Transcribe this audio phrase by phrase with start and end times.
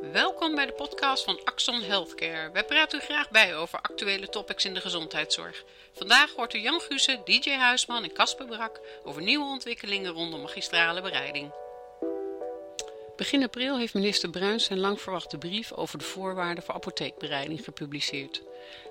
[0.00, 2.50] Welkom bij de podcast van Axon Healthcare.
[2.52, 5.64] Wij praten u graag bij over actuele topics in de gezondheidszorg.
[5.92, 11.02] Vandaag hoort u Jan Gussen, DJ Huisman en Casper Brak over nieuwe ontwikkelingen rondom magistrale
[11.02, 11.52] bereiding.
[13.16, 18.42] Begin april heeft minister Bruins zijn lang verwachte brief over de voorwaarden voor apotheekbereiding gepubliceerd.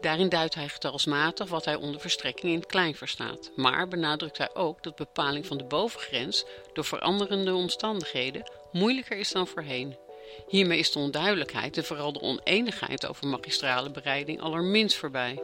[0.00, 3.50] Daarin duidt hij getalsmatig wat hij onder verstrekking in het klein verstaat.
[3.56, 9.46] Maar benadrukt hij ook dat bepaling van de bovengrens door veranderende omstandigheden moeilijker is dan
[9.46, 10.03] voorheen.
[10.48, 15.42] Hiermee is de onduidelijkheid en vooral de oneenigheid over magistrale bereiding allerminst voorbij.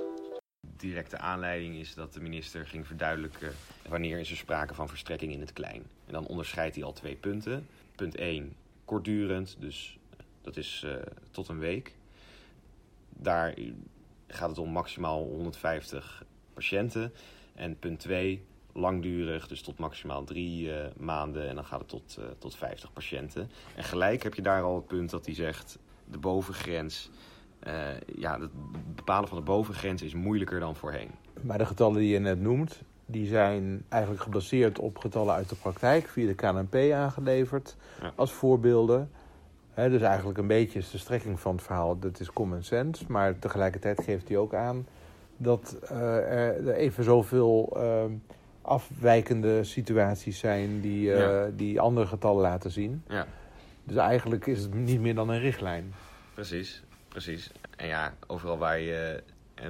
[0.76, 3.54] Directe aanleiding is dat de minister ging verduidelijken
[3.88, 5.82] wanneer is er sprake van verstrekking in het klein.
[6.06, 7.68] En dan onderscheidt hij al twee punten.
[7.94, 8.52] Punt 1,
[8.84, 9.98] kortdurend, dus
[10.42, 10.92] dat is uh,
[11.30, 11.94] tot een week.
[13.08, 13.54] Daar
[14.26, 17.12] gaat het om maximaal 150 patiënten.
[17.54, 21.48] En punt 2, langdurig, dus tot maximaal drie uh, maanden.
[21.48, 23.50] En dan gaat het tot, uh, tot 50 patiënten.
[23.76, 27.10] En gelijk heb je daar al het punt dat hij zegt: de bovengrens.
[27.66, 27.74] Uh,
[28.16, 28.50] ja, het
[28.94, 31.10] bepalen van de bovengrens is moeilijker dan voorheen.
[31.40, 35.54] Maar de getallen die je net noemt, die zijn eigenlijk gebaseerd op getallen uit de
[35.54, 38.12] praktijk, via de KNP aangeleverd ja.
[38.16, 39.10] als voorbeelden.
[39.70, 43.04] He, dus eigenlijk een beetje is de strekking van het verhaal, dat is common sense.
[43.08, 44.86] Maar tegelijkertijd geeft hij ook aan
[45.36, 48.04] dat uh, er even zoveel uh,
[48.62, 51.50] afwijkende situaties zijn die, uh, ja.
[51.56, 53.02] die andere getallen laten zien.
[53.08, 53.26] Ja.
[53.84, 55.94] Dus eigenlijk is het niet meer dan een richtlijn.
[56.34, 57.50] Precies, precies.
[57.76, 59.22] En ja, overal waar je,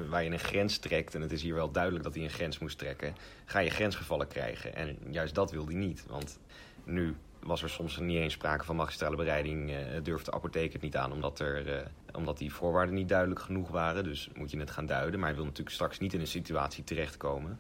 [0.08, 2.58] waar je een grens trekt, en het is hier wel duidelijk dat hij een grens
[2.58, 4.74] moest trekken, ga je grensgevallen krijgen.
[4.74, 6.04] En juist dat wil hij niet.
[6.06, 6.38] Want
[6.84, 10.82] nu was er soms niet eens sprake van magistrale bereiding, uh, durft de apotheek het
[10.82, 11.80] niet aan, omdat, er, uh,
[12.12, 14.04] omdat die voorwaarden niet duidelijk genoeg waren.
[14.04, 15.20] Dus moet je het gaan duiden.
[15.20, 17.58] Maar hij wil natuurlijk straks niet in een situatie terechtkomen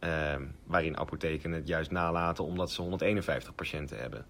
[0.00, 4.26] uh, waarin apotheken het juist nalaten omdat ze 151 patiënten hebben.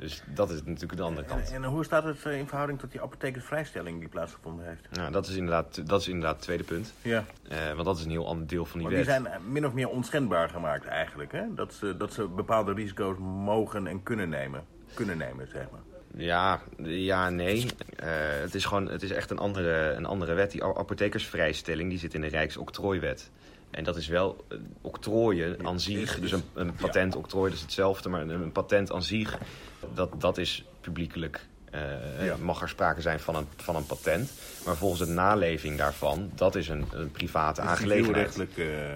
[0.00, 1.48] Dus dat is natuurlijk de andere kant.
[1.48, 4.90] En, en hoe staat het in verhouding tot die apothekersvrijstelling die plaatsgevonden heeft?
[4.90, 6.92] Nou, dat is inderdaad, dat is inderdaad het tweede punt.
[7.02, 7.24] Ja.
[7.52, 9.06] Uh, want dat is een heel ander deel van die maar wet.
[9.06, 11.32] die zijn min of meer onschendbaar gemaakt eigenlijk.
[11.32, 11.54] Hè?
[11.54, 14.64] Dat, ze, dat ze bepaalde risico's mogen en kunnen nemen.
[14.94, 15.80] Kunnen nemen, zeg maar.
[16.16, 17.56] Ja, ja nee.
[17.56, 17.66] Uh,
[18.40, 20.50] het is gewoon het is echt een andere, een andere wet.
[20.50, 23.30] Die apothekersvrijstelling die zit in de Rijksoctrooiwet.
[23.70, 26.20] En dat is wel uh, octrooien aan zich.
[26.20, 28.08] Dus een, een patent octrooi, is hetzelfde.
[28.08, 29.38] Maar een, een, patent aan zich,
[29.94, 31.46] dat, dat is publiekelijk.
[31.74, 32.36] Uh, ja.
[32.40, 34.30] Mag er sprake zijn van een, van een patent.
[34.66, 38.38] Maar volgens de naleving daarvan, dat is een, een private aangelegenheid.
[38.38, 38.48] Een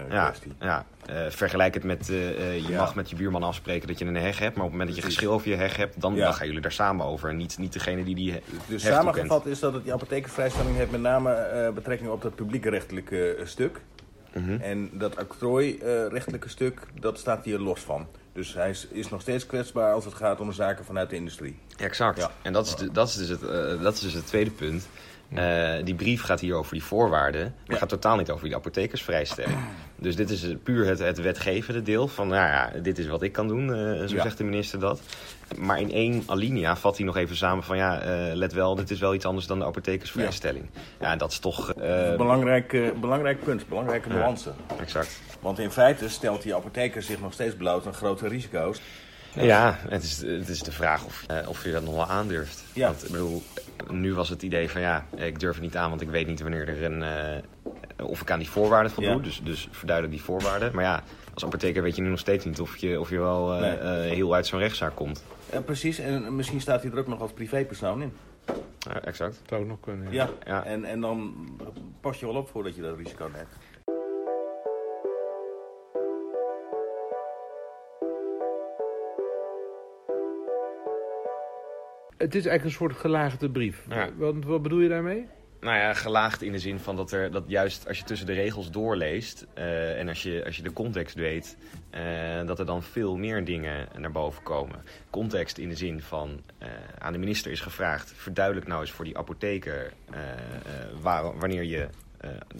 [0.09, 0.85] ja, ja.
[1.09, 2.77] Uh, vergelijk het met, je ja.
[2.77, 4.55] mag met je buurman afspreken dat je een heg hebt.
[4.55, 6.61] Maar op het moment dat je geschil over je heg hebt, dan, dan gaan jullie
[6.61, 7.29] daar samen over.
[7.29, 11.01] En niet, niet degene die die Dus samengevat is dat het, die apothekersvrijstelling heeft met
[11.01, 13.81] name betrekking op dat publiekrechtelijke stuk.
[14.33, 14.43] Mhm.
[14.43, 14.61] Mm -hmm.
[14.61, 18.07] En dat octrooirechtelijke stuk, dat staat hier los van.
[18.35, 21.15] Dus hij is, is, nog steeds kwetsbaar als het gaat om de zaken vanuit de
[21.15, 21.57] industrie.
[21.77, 22.17] Exact.
[22.17, 22.31] Ja.
[22.41, 24.87] En dat is, de, dat, is dus het, uh, dat is dus het tweede punt.
[25.33, 27.77] Uh, die brief gaat hier over die voorwaarden, maar ja.
[27.77, 29.57] gaat totaal niet over die apothekersvrijstelling.
[29.97, 33.31] Dus dit is puur het, het wetgevende deel van, nou ja, dit is wat ik
[33.31, 34.21] kan doen, uh, zo ja.
[34.21, 35.01] zegt de minister dat.
[35.57, 38.91] Maar in één alinea vat hij nog even samen van, ja, uh, let wel, dit
[38.91, 40.65] is wel iets anders dan de apothekersvrijstelling.
[40.73, 41.73] Ja, ja dat is toch...
[42.17, 44.51] belangrijk, belangrijk punt, belangrijke nuance.
[44.79, 45.21] exact.
[45.45, 48.81] Want in feite stelt die apotheker zich nog steeds bloot aan grote risico's.
[49.33, 52.63] Ja, het is, het is de vraag of, uh, of je dat nog wel aandurft.
[52.73, 52.87] Ja.
[52.87, 53.43] Want ik bedoel,
[53.89, 56.41] nu was het idee van ja, ik durf het niet aan, want ik weet niet
[56.41, 57.01] wanneer er een.
[57.97, 59.15] Uh, of ik aan die voorwaarden voldoe.
[59.15, 59.21] Ja.
[59.21, 60.75] Dus, dus verduidelijk die voorwaarden.
[60.75, 61.03] Maar ja,
[61.33, 64.13] als apotheker weet je nu nog steeds niet of je, of je wel uh, nee.
[64.13, 65.23] heel uit zo'n rechtszaak komt.
[65.51, 68.13] Ja, precies, en misschien staat hij er ook nog als privépersoon in.
[68.79, 69.35] Ja, exact.
[69.39, 70.11] Dat zou ook nog kunnen.
[70.11, 70.63] Ja, ja.
[70.63, 71.33] En, en dan
[72.01, 73.49] pas je wel op voordat je dat risico neemt.
[82.17, 83.83] Het is eigenlijk een soort gelaagde brief.
[83.89, 84.09] Ja.
[84.17, 85.27] Wat, wat bedoel je daarmee?
[85.59, 88.33] Nou ja, gelaagd in de zin van dat er dat juist als je tussen de
[88.33, 91.57] regels doorleest uh, en als je, als je de context weet,
[91.91, 94.83] uh, dat er dan veel meer dingen naar boven komen.
[95.09, 96.67] Context in de zin van uh,
[96.97, 99.93] aan de minister is gevraagd: verduidelijk nou eens voor die apotheker
[101.01, 101.87] waar, wanneer je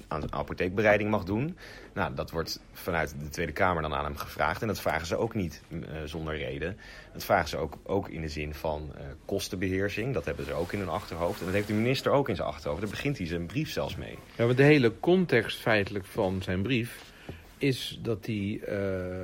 [0.07, 1.57] aan apotheekbereiding mag doen.
[1.94, 4.62] Nou, dat wordt vanuit de Tweede Kamer dan aan hem gevraagd.
[4.62, 6.77] En dat vragen ze ook niet uh, zonder reden.
[7.13, 10.13] Dat vragen ze ook, ook in de zin van uh, kostenbeheersing.
[10.13, 11.39] Dat hebben ze ook in hun achterhoofd.
[11.39, 12.81] En dat heeft de minister ook in zijn achterhoofd.
[12.81, 14.17] Daar begint hij zijn brief zelfs mee.
[14.35, 17.13] Ja, maar de hele context feitelijk van zijn brief
[17.57, 18.63] is dat die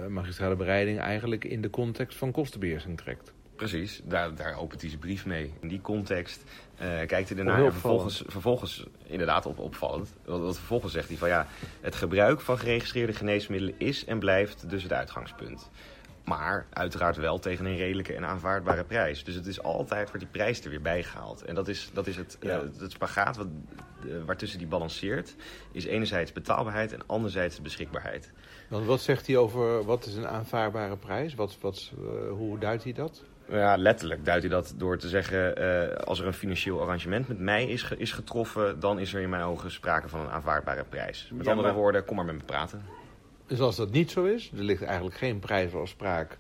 [0.08, 3.34] magistrale bereiding eigenlijk in de context van kostenbeheersing trekt.
[3.62, 5.54] Precies, daar, daar opent hij zijn brief mee.
[5.60, 6.44] In die context
[6.82, 10.14] uh, kijkt hij ernaar en vervolgens, vervolgens inderdaad op, opvallend.
[10.26, 11.48] Want, want vervolgens zegt hij van ja,
[11.82, 15.70] het gebruik van geregistreerde geneesmiddelen is en blijft dus het uitgangspunt.
[16.26, 19.24] Maar uiteraard wel tegen een redelijke en aanvaardbare prijs.
[19.24, 21.42] Dus het is altijd, wordt die prijs er weer bijgehaald.
[21.44, 22.50] En dat is, dat is het, Ja.
[22.60, 23.48] eh, het spagaat wat,
[24.06, 25.36] eh, waartussen die balanceert.
[25.72, 28.32] Is enerzijds betaalbaarheid en anderzijds beschikbaarheid.
[28.70, 31.36] Want wat zegt hij over wat is een aanvaardbare prijs?
[31.36, 33.24] Wat, wat, eh, hoe duidt hij dat?
[33.50, 35.56] Ja, letterlijk duidt hij dat door te zeggen...
[36.06, 38.80] als er een financieel arrangement met mij is, ge- is getroffen...
[38.80, 41.30] dan is er in mijn ogen sprake van een aanvaardbare prijs.
[41.34, 42.82] Met Ja, andere maar- woorden, kom maar met me praten.
[43.52, 46.38] Dus als dat niet zo is, er ligt eigenlijk geen prijsafspraak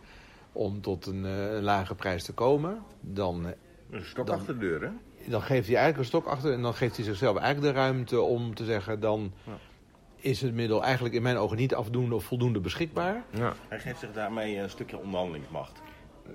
[0.51, 3.51] om tot een, eh, een lage prijs te komen, dan, eh,
[3.91, 4.89] Een stok Dan- achter de deur, hè?
[5.29, 8.21] dan geeft hij eigenlijk een stok achter en dan geeft hij zichzelf eigenlijk de ruimte
[8.21, 9.51] om te zeggen, dan Ja.
[10.15, 13.23] is het middel eigenlijk in mijn ogen niet afdoende of voldoende beschikbaar.
[13.29, 13.53] Ja.
[13.67, 15.81] Hij geeft zich daarmee een stukje onderhandelingsmacht.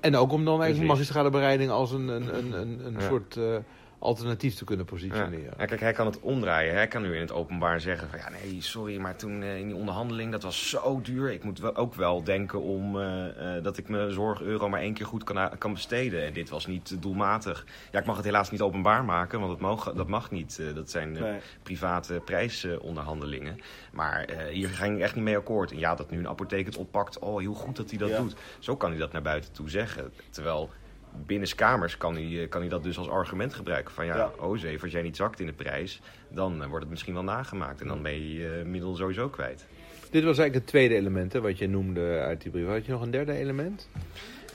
[0.00, 3.00] En ook om dan eigenlijk magistrale bereiding als een, een, een, een, een Ja.
[3.00, 3.56] soort eh,
[3.98, 5.54] alternatief te kunnen positioneren.
[5.58, 6.74] Ja, kijk, hij kan het omdraaien.
[6.74, 9.66] Hij kan nu in het openbaar zeggen van ja, nee, sorry, maar toen eh, in
[9.66, 11.32] die onderhandeling, dat was zo duur.
[11.32, 14.94] Ik moet wel, ook wel denken om eh, eh, dat ik mijn zorgeuro maar één
[14.94, 16.24] keer goed kan, kan besteden.
[16.24, 17.66] En dit was niet doelmatig.
[17.92, 20.58] Ja, ik mag het helaas niet openbaar maken, want dat, mogen, dat mag niet.
[20.58, 21.38] Eh, dat zijn eh, Nee.
[21.62, 23.60] private prijsonderhandelingen.
[23.92, 25.70] maar eh, hier ging ik echt niet mee akkoord.
[25.70, 28.18] En ja, dat nu een apotheek het oppakt, oh, heel goed dat hij dat Ja.
[28.20, 28.34] doet.
[28.58, 30.12] Zo kan hij dat naar buiten toe zeggen.
[30.30, 30.70] Terwijl
[31.26, 33.94] binnenskamers kan hij, eh, kan hij dat dus als argument gebruiken.
[33.94, 34.30] Van ja, Ja.
[34.38, 37.22] oh zeef, als jij niet zakt in de prijs, dan eh, wordt het misschien wel
[37.22, 37.80] nagemaakt.
[37.80, 39.66] En dan ben je je middel sowieso kwijt.
[40.10, 42.66] Dit was eigenlijk het tweede element hè, wat je noemde uit die brief.
[42.66, 43.88] Had je nog een derde element?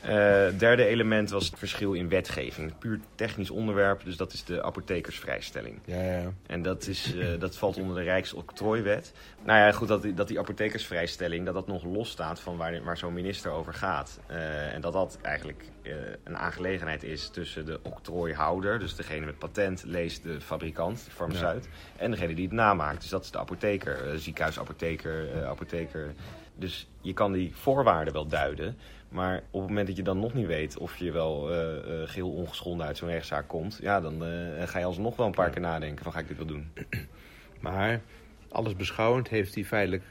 [0.02, 2.78] Eh, derde element was het verschil in wetgeving.
[2.78, 5.80] Puur technisch onderwerp, dus dat is de apothekersvrijstelling.
[5.86, 6.34] Ja, ja.
[6.46, 9.14] En dat, is, eh, dat valt onder de Rijksoctrooiwet.
[9.44, 12.84] Nou ja, goed, dat die, dat die apothekersvrijstelling dat dat nog los staat van waar,
[12.84, 14.20] waar zo'n minister over gaat.
[14.28, 15.64] Eh, en dat dat eigenlijk
[16.24, 21.68] een aangelegenheid is tussen de octrooihouder, dus degene met patent, leest de fabrikant, de farmaceut,
[21.98, 23.02] en degene die het namaakt.
[23.02, 26.14] Dus dat is de apotheker, ziekenhuisapotheker, apotheker.
[26.62, 28.78] Dus je kan die voorwaarden wel duiden.
[29.10, 31.58] Maar op het moment dat je dan nog niet weet of je wel eh,
[32.06, 35.50] geheel ongeschonden uit zo'n rechtszaak komt, ja, dan eh, ga je alsnog wel een paar
[35.50, 36.72] keer nadenken van ga ik dit wel doen.
[37.60, 38.02] Maar
[38.50, 40.04] alles beschouwend heeft hij feitelijk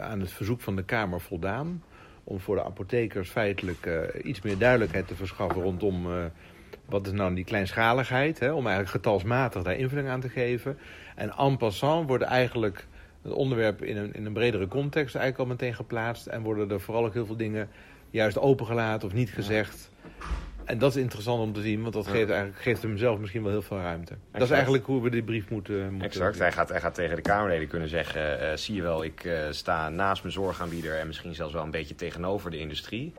[0.00, 1.82] aan het verzoek van de Kamer voldaan.
[2.24, 3.88] Om voor de apothekers feitelijk
[4.22, 6.06] iets meer duidelijkheid te verschaffen rondom
[6.84, 8.38] wat is nou die kleinschaligheid.
[8.38, 10.78] Hè, om eigenlijk getalsmatig daar invulling aan te geven.
[11.16, 12.86] En en passant worden eigenlijk
[13.22, 16.26] het onderwerp in een, in een bredere context eigenlijk al meteen geplaatst.
[16.26, 17.68] En worden er vooral ook heel veel dingen
[18.10, 19.90] juist opengelaten of niet gezegd.
[20.64, 23.42] En dat is interessant om te zien, want dat geeft, eigenlijk, geeft hem zelf misschien
[23.42, 24.14] wel heel veel ruimte.
[24.32, 25.82] Dat is eigenlijk hoe we die brief moeten...
[25.82, 26.38] moeten Exact.
[26.38, 29.38] Hij gaat, hij gaat tegen de Kamerleden kunnen zeggen: eh, zie je wel, ik eh,
[29.50, 33.12] sta naast mijn zorgaanbieder en misschien zelfs wel een beetje tegenover de industrie.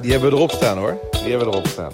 [0.00, 0.98] Die hebben we erop staan hoor.
[1.10, 1.92] Die hebben we erop staan.